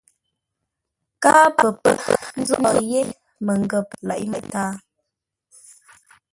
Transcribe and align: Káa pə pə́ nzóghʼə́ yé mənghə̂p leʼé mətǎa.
Káa 1.23 1.47
pə 1.57 1.67
pə́ 1.83 1.93
nzóghʼə́ 2.39 2.75
yé 2.91 3.01
mənghə̂p 3.45 3.87
leʼé 4.07 4.25
mətǎa. 4.31 4.71